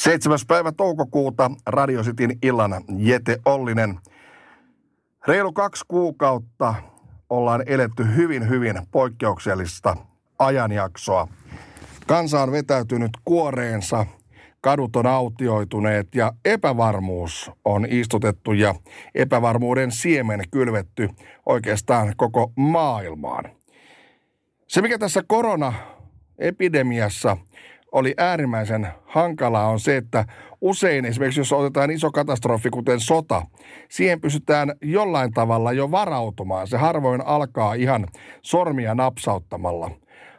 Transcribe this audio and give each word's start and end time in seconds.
7. 0.00 0.38
päivä 0.48 0.72
toukokuuta 0.72 1.50
Radio 1.66 2.02
Cityn 2.02 2.38
illan 2.42 2.84
Jete 2.98 3.38
Ollinen. 3.44 3.98
Reilu 5.26 5.52
kaksi 5.52 5.84
kuukautta 5.88 6.74
ollaan 7.30 7.62
eletty 7.66 8.06
hyvin, 8.16 8.48
hyvin 8.48 8.82
poikkeuksellista 8.90 9.96
ajanjaksoa. 10.38 11.28
Kansa 12.06 12.42
on 12.42 12.52
vetäytynyt 12.52 13.10
kuoreensa, 13.24 14.06
kadut 14.60 14.96
on 14.96 15.06
autioituneet 15.06 16.14
ja 16.14 16.32
epävarmuus 16.44 17.50
on 17.64 17.86
istutettu 17.90 18.52
ja 18.52 18.74
epävarmuuden 19.14 19.92
siemen 19.92 20.40
kylvetty 20.50 21.08
oikeastaan 21.46 22.12
koko 22.16 22.52
maailmaan. 22.56 23.44
Se, 24.66 24.82
mikä 24.82 24.98
tässä 24.98 25.22
korona-epidemiassa 25.26 27.36
oli 27.92 28.14
äärimmäisen 28.18 28.88
hankalaa 29.06 29.68
on 29.68 29.80
se, 29.80 29.96
että 29.96 30.24
usein 30.60 31.04
esimerkiksi 31.04 31.40
jos 31.40 31.52
otetaan 31.52 31.90
iso 31.90 32.10
katastrofi, 32.10 32.70
kuten 32.70 33.00
sota, 33.00 33.46
siihen 33.88 34.20
pystytään 34.20 34.74
jollain 34.82 35.32
tavalla 35.32 35.72
jo 35.72 35.90
varautumaan. 35.90 36.66
Se 36.68 36.76
harvoin 36.76 37.26
alkaa 37.26 37.74
ihan 37.74 38.06
sormia 38.42 38.94
napsauttamalla. 38.94 39.90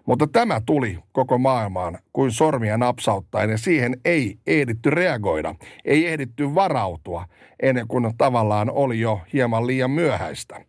Mutta 0.06 0.28
tämä 0.28 0.62
tuli 0.66 1.00
koko 1.12 1.38
maailmaan 1.38 2.00
kuin 2.14 2.32
sormia 2.32 2.78
napsauttaen 2.78 3.50
ja 3.50 3.58
siihen 3.58 3.98
ei 4.06 4.38
ehditty 4.48 4.90
reagoida, 4.90 5.56
ei 5.86 6.08
ehditty 6.08 6.56
varautua 6.56 7.26
ennen 7.62 7.88
kuin 7.88 8.14
tavallaan 8.18 8.72
oli 8.72 9.00
jo 9.00 9.22
hieman 9.34 9.68
liian 9.68 9.92
myöhäistä. 9.92 10.66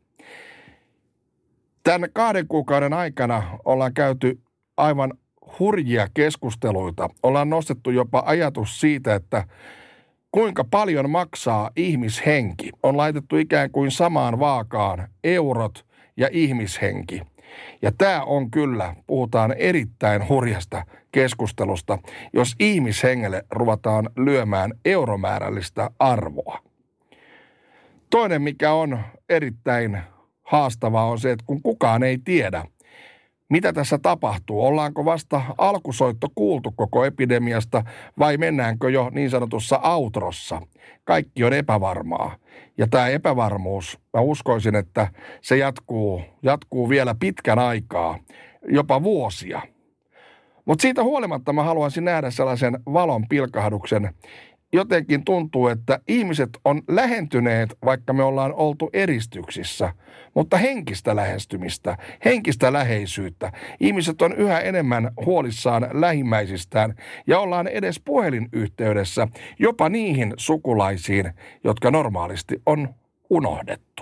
Tämän 1.83 2.11
kahden 2.13 2.49
kuukauden 2.49 2.93
aikana 2.93 3.43
ollaan 3.65 3.95
käyty 3.95 4.41
aivan 4.77 5.13
hurjia 5.59 6.09
keskusteluita. 6.15 7.09
Ollaan 7.23 7.51
nostettu 7.51 7.91
jopa 7.91 8.23
ajatus 8.27 8.81
siitä, 8.81 9.15
että 9.15 9.45
kuinka 10.33 10.65
paljon 10.65 11.11
maksaa 11.11 11.71
ihmishenki. 11.77 12.71
On 12.83 12.97
laitettu 12.97 13.37
ikään 13.37 13.71
kuin 13.71 13.91
samaan 13.91 14.39
vaakaan 14.39 15.09
eurot 15.25 15.87
ja 16.17 16.29
ihmishenki. 16.33 17.23
Ja 17.83 17.93
tämä 17.99 18.23
on 18.23 18.51
kyllä, 18.51 18.95
puhutaan 19.07 19.55
erittäin 19.59 20.29
hurjasta 20.29 20.87
keskustelusta, 21.13 21.99
jos 22.33 22.55
ihmishengelle 22.61 23.43
ruvataan 23.51 24.09
lyömään 24.17 24.73
euromäärällistä 24.85 25.91
arvoa. 25.99 26.59
Toinen, 28.11 28.43
mikä 28.43 28.73
on 28.73 28.99
erittäin 29.29 29.99
haastavaa, 30.43 31.07
on 31.07 31.19
se, 31.19 31.33
että 31.33 31.45
kun 31.47 31.63
kukaan 31.63 32.03
ei 32.03 32.19
tiedä, 32.25 32.65
mitä 33.53 33.73
tässä 33.73 33.99
tapahtuu? 33.99 34.65
Ollaanko 34.65 35.05
vasta 35.05 35.43
alkusoitto 35.59 36.29
kuultu 36.35 36.73
koko 36.77 37.05
epidemiasta 37.05 37.85
vai 38.19 38.37
mennäänkö 38.37 38.91
jo 38.91 39.11
niin 39.11 39.31
sanotussa 39.31 39.79
outrossa? 39.79 40.63
Kaikki 41.05 41.45
on 41.45 41.53
epävarmaa. 41.53 42.37
Ja 42.79 42.87
tämä 42.89 43.09
epävarmuus, 43.09 43.99
mä 44.15 44.21
uskoisin, 44.21 44.75
että 44.75 45.09
se 45.41 45.57
jatkuu, 45.57 46.23
jatkuu 46.43 46.89
vielä 46.89 47.15
pitkän 47.21 47.59
aikaa, 47.59 48.19
jopa 48.69 49.03
vuosia. 49.03 49.63
Mutta 50.65 50.83
siitä 50.83 51.03
huolimatta 51.03 51.53
mä 51.53 51.63
haluaisin 51.63 52.05
nähdä 52.05 52.31
sellaisen 52.31 52.79
valon 52.93 53.29
pilkahduksen, 53.29 54.15
jotenkin 54.73 55.25
tuntuu, 55.25 55.69
että 55.69 55.99
ihmiset 56.09 56.51
on 56.65 56.83
lähentyneet, 56.89 57.77
vaikka 57.85 58.13
me 58.13 58.23
ollaan 58.23 58.55
oltu 58.55 58.91
eristyksissä, 58.93 59.93
mutta 60.35 60.57
henkistä 60.57 61.17
lähestymistä, 61.17 61.97
henkistä 62.25 62.73
läheisyyttä. 62.73 63.53
Ihmiset 63.81 64.23
on 64.23 64.33
yhä 64.33 64.61
enemmän 64.61 65.11
huolissaan 65.27 65.89
lähimmäisistään 65.93 66.95
ja 67.27 67.39
ollaan 67.39 67.69
edes 67.69 68.01
puhelinyhteydessä 68.05 69.29
jopa 69.59 69.89
niihin 69.89 70.35
sukulaisiin, 70.37 71.33
jotka 71.65 71.91
normaalisti 71.91 72.63
on 72.67 72.95
unohdettu. 73.31 74.02